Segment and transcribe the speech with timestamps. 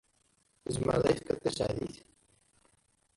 [0.63, 1.95] Tzemred ad iyi-d-tefked tasdidt?